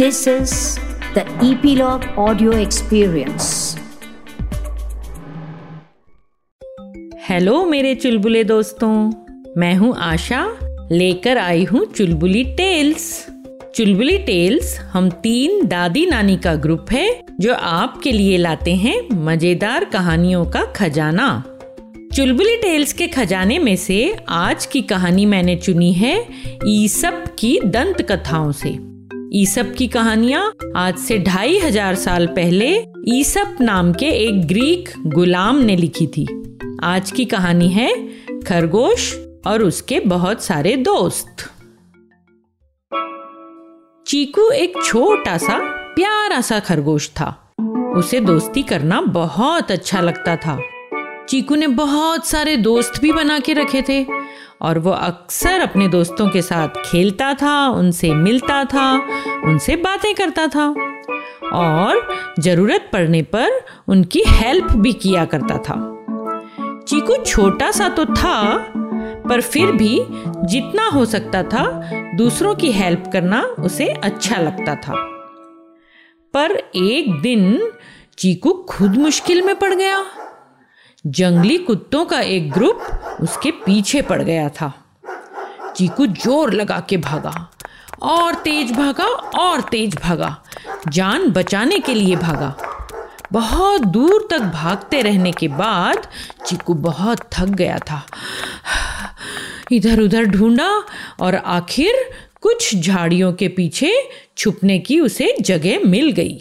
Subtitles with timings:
[0.00, 0.78] This is
[1.14, 3.76] the Epilogue Audio Experience.
[7.28, 9.12] Hello मेरे चुलबुले दोस्तों।
[9.56, 10.58] मैं हूँ आशा।
[10.92, 13.26] लेकर आई हूँ चुलबुली टेल्स।
[13.74, 19.84] चुलबुली टेल्स हम तीन दादी नानी का ग्रुप है, जो आपके लिए लाते हैं मज़ेदार
[19.84, 21.44] कहानियों का खजाना।
[22.16, 26.26] चुलबुली टेल्स के खजाने में से आज की कहानी मैंने चुनी है
[26.66, 28.89] ईसप की दंत कथाओं से।
[29.32, 32.68] ईसप की कहानियाँ आज से ढाई हज़ार साल पहले
[33.08, 36.26] ईसप नाम के एक ग्रीक गुलाम ने लिखी थी।
[36.82, 37.88] आज की कहानी है
[38.40, 39.14] खरगोश
[39.46, 41.44] और उसके बहुत सारे दोस्त।
[44.06, 45.58] चीकू एक छोटा सा,
[45.94, 47.30] प्यारा सा खरगोश था।
[47.96, 50.58] उसे दोस्ती करना बहुत अच्छा लगता था।
[51.28, 54.06] चीकू ने बहुत सारे दोस्त भी बना के रखे थे।
[54.62, 58.92] और वो अक्सर अपने दोस्तों के साथ खेलता था, उनसे मिलता था,
[59.44, 60.74] उनसे बातें करता था
[61.52, 65.96] और ज़रूरत पड़ने पर उनकी हेल्प भी किया करता था।
[66.88, 68.66] चीकू छोटा सा तो था,
[69.28, 74.94] पर फिर भी जितना हो सकता था, दूसरों की हेल्प करना उसे अच्छा लगता था।
[76.34, 77.72] पर एक दिन
[78.18, 80.04] चीकू खुद मुश्किल में पड़ गया।
[81.04, 82.80] जंगली कुत्तों का एक ग्रुप
[83.20, 84.72] उसके पीछे पड़ गया था।
[85.76, 87.50] चीकू ज़ोर लगा के भागा,
[88.02, 90.36] और तेज भागा, और तेज भागा,
[90.88, 92.54] जान बचाने के लिए भागा।
[93.32, 96.06] बहुत दूर तक भागते रहने के बाद
[96.46, 98.04] चीकू बहुत थक गया था।
[99.72, 100.70] इधर उधर ढूंढा,
[101.20, 103.92] और आखिर कुछ झाड़ियों के पीछे
[104.36, 106.40] छुपने की उसे जगह मिल गई।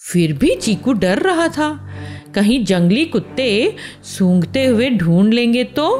[0.00, 1.68] फिर भी चीकू डर रहा था।
[2.34, 5.90] कहीं जंगली कुत्ते सूंघते हुए ढूंढ लेंगे तो?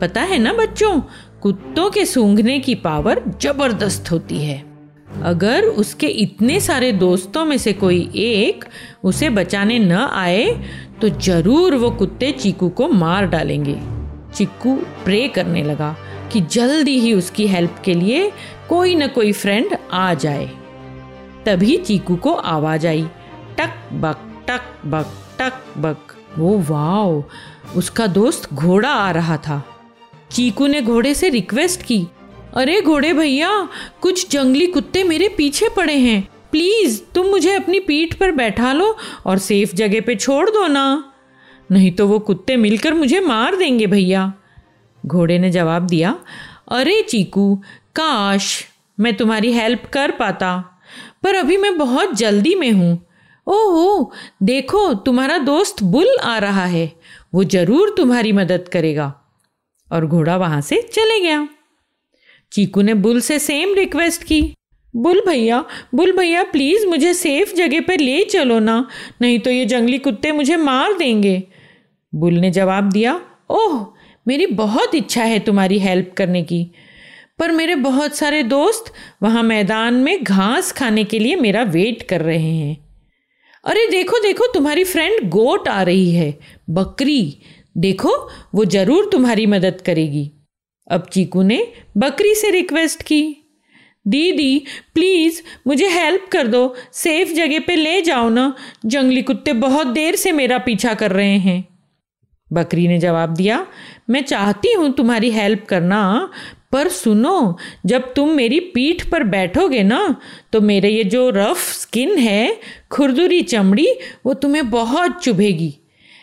[0.00, 1.00] पता है ना बच्चों,
[1.42, 4.62] कुत्तों के सूंघने की पावर ज़बरदस्त होती है।
[5.24, 8.64] अगर उसके इतने सारे दोस्तों में से कोई एक
[9.04, 10.44] उसे बचाने न आए
[11.00, 13.78] तो ज़रूर वो कुत्ते चीकू को मार डालेंगे।
[14.34, 14.74] चिक्कू
[15.04, 15.94] प्रे करने लगा
[16.32, 18.30] कि जल्दी ही उसकी हेल्प के लिए
[18.68, 20.50] कोई न कोई फ्रेंड आ जाए।
[21.46, 23.06] तभी चीकू को आवाज़ आई,
[23.58, 25.06] टक बक। टक बक
[25.38, 27.22] टक बक। वो वाओ,
[27.76, 29.62] उसका दोस्त घोड़ा आ रहा था।
[30.30, 32.06] चीकू ने घोड़े से रिक्वेस्ट की,
[32.54, 33.68] अरे घोड़े भैया,
[34.00, 38.96] कुछ जंगली कुत्ते मेरे पीछे पड़े हैं। प्लीज़, तुम मुझे अपनी पीठ पर बैठा लो
[39.26, 41.12] और सेफ़ जगह पे छोड़ दो ना।
[41.72, 44.32] नहीं तो वो कुत्ते मिलकर मुझे मार देंगे भैया।
[45.06, 46.16] घोड़े ने जवाब दिया,
[46.72, 47.54] अरे चीकू,
[47.96, 48.64] काश
[49.00, 50.80] मैं तुम्हारी हेल्प कर पाता,
[51.22, 53.07] पर अभी मैं बहुत जल्दी में हूँ।
[53.48, 56.92] ओहो, देखो, तुम्हारा दोस्त बुल आ रहा है।
[57.34, 59.14] वो ज़रूर तुम्हारी मदद करेगा।
[59.92, 61.48] और घोड़ा वहाँ से चले गया।
[62.52, 64.54] चीकू ने बुल से सेम रिक्वेस्ट की।
[64.96, 65.64] बुल भैया
[65.94, 68.88] बुल भैया प्लीज़ मुझे सेफ़ जगह पर ले चलो ना।
[69.22, 71.42] नहीं तो ये जंगली कुत्ते मुझे मार देंगे।
[72.14, 73.20] बुल ने जवाब दिया,
[73.50, 73.86] ओह,
[74.28, 76.70] मेरी बहुत इच्छा है तुम्हारी हेल्प करने की।
[77.38, 78.92] पर मेरे बहुत सारे दोस्त
[79.22, 82.87] वहाँ मैदान में घास खाने के लिए मेरा वेट कर रहे हैं।
[83.68, 86.38] अरे देखो देखो, तुम्हारी फ्रेंड गोट आ रही है,
[86.70, 87.38] बकरी।
[87.76, 90.30] देखो, वो ज़रूर तुम्हारी मदद करेगी।
[90.90, 93.36] अब चीकू ने बकरी से रिक्वेस्ट की।
[94.06, 94.64] दीदी
[94.94, 98.54] प्लीज़ मुझे हेल्प कर दो। सेफ़ जगह पे ले जाओ ना।
[98.86, 101.64] जंगली कुत्ते बहुत देर से मेरा पीछा कर रहे हैं।
[102.52, 103.66] बकरी ने जवाब दिया,
[104.10, 106.30] मैं चाहती हूँ तुम्हारी हेल्प करना
[106.72, 107.56] पर सुनो,
[107.86, 110.16] जब तुम मेरी पीठ पर बैठोगे ना
[110.52, 112.56] तो मेरे ये जो रफ स्किन है,
[112.90, 113.88] खुरदुरी चमड़ी,
[114.26, 115.74] वो तुम्हें बहुत चुभेगी।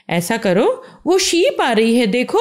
[0.09, 2.39] ऐसा करो, वो शीप आ रही है, देखो।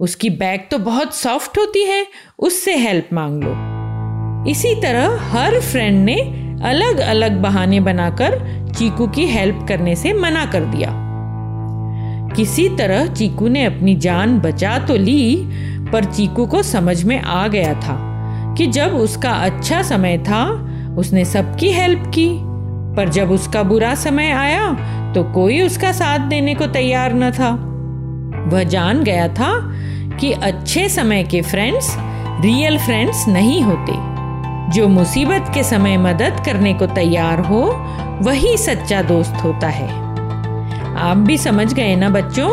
[0.00, 2.06] उसकी बैक तो बहुत सॉफ्ट होती है,
[2.38, 6.16] उससे हेल्प मांग लो। इसी तरह हर फ्रेंड ने
[6.64, 8.38] अलग अलग बहाने बनाकर
[8.78, 10.90] चीकू की हेल्प करने से मना कर दिया।
[12.36, 15.36] किसी तरह चीकू ने अपनी जान बचा तो ली
[15.92, 17.96] पर चीकू को समझ में आ गया था
[18.58, 20.44] कि जब उसका अच्छा समय था,
[20.98, 22.28] उसने सबकी हेल्प की।
[22.96, 24.72] पर जब उसका बुरा समय आया
[25.12, 27.50] तो कोई उसका साथ देने को तैयार न था।
[28.50, 29.52] वह जान गया था
[30.16, 31.96] कि अच्छे समय के फ्रेंड्स
[32.40, 33.92] रियल फ्रेंड्स नहीं होते।
[34.72, 37.62] जो मुसीबत के समय मदद करने को तैयार हो,
[38.22, 39.88] वही सच्चा दोस्त होता है।
[40.98, 42.50] आप भी समझ गए ना बच्चों?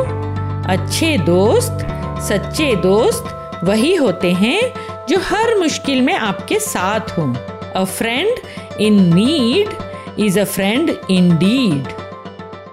[0.63, 1.87] अच्छे दोस्त
[2.21, 4.73] सच्चे दोस्त वही होते हैं
[5.09, 7.33] जो हर मुश्किल में आपके साथ हों।
[7.75, 9.69] A friend in need
[10.19, 11.87] is a friend in deed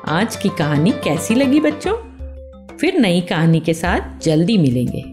[0.08, 1.94] आज की कहानी कैसी लगी बच्चों?
[2.76, 5.04] फिर नई कहानी के साथ जल्दी मिलेंगे।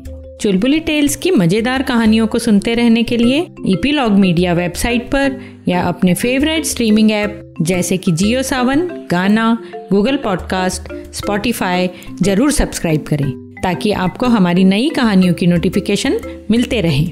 [0.42, 5.82] चुलबुली टेल्स की मज़ेदार कहानियों को सुनते रहने के लिए ईपीलॉग मीडिया वेबसाइट पर या
[5.82, 9.58] अपने फेवरेट स्ट्रीमिंग ऐप जैसे कि Jio Saavn, Gaana,
[9.92, 11.90] Google podcast, Spotify
[12.22, 16.20] ज़रूर सब्सक्राइब करें। ताकि आपको हमारी नई कहानियों की नोटिफिकेशन
[16.52, 17.06] मिलते रहे।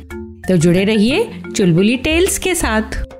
[0.47, 3.14] तो जुड़े रहिए चुलबुली टेल्स के साथ।